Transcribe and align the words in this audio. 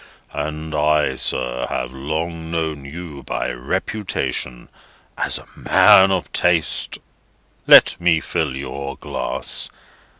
"And 0.33 0.73
I, 0.73 1.13
sir, 1.13 1.67
have 1.69 1.93
long 1.93 2.49
known 2.49 2.85
you 2.85 3.21
by 3.21 3.51
reputation 3.51 4.67
as 5.15 5.37
a 5.37 5.45
man 5.55 6.09
of 6.11 6.33
taste. 6.33 6.97
Let 7.67 8.01
me 8.01 8.19
fill 8.19 8.55
your 8.55 8.97
glass. 8.97 9.69